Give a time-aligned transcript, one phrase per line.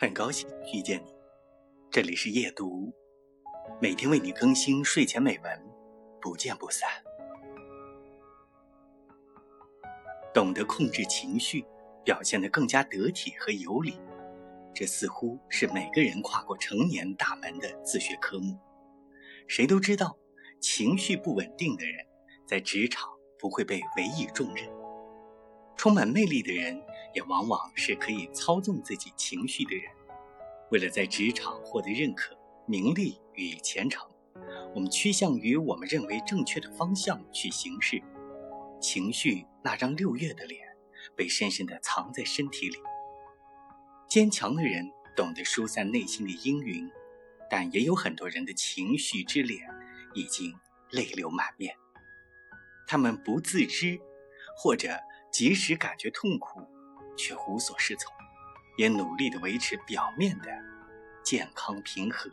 [0.00, 1.12] 很高兴遇见你，
[1.90, 2.94] 这里是夜读，
[3.82, 5.60] 每天为你更新睡前美文，
[6.20, 6.88] 不见不散。
[10.32, 11.64] 懂得控制情绪，
[12.04, 13.98] 表现得更加得体和有礼，
[14.72, 18.56] 这似乎是每个人跨过成年大门的自学科目。
[19.48, 20.16] 谁都知道，
[20.60, 22.06] 情绪不稳定的人，
[22.46, 24.64] 在职场不会被委以重任。
[25.76, 26.80] 充满魅力的人，
[27.14, 29.90] 也往往是可以操纵自己情绪的人。
[30.70, 34.08] 为了在职场获得认可、名利与前程，
[34.74, 38.02] 我们趋向于我们认为正确的方向去行事。
[38.80, 40.68] 情绪那张六月的脸，
[41.16, 42.76] 被深深地藏在身体里。
[44.08, 46.90] 坚强的人懂得疏散内心的阴云，
[47.50, 49.68] 但也有很多人的情绪之脸
[50.14, 50.54] 已经
[50.90, 51.74] 泪流满面。
[52.86, 53.98] 他们不自知，
[54.56, 54.98] 或者。
[55.30, 56.62] 即使感觉痛苦，
[57.18, 58.10] 却无所适从，
[58.78, 60.46] 也努力地维持表面的
[61.22, 62.30] 健康平和。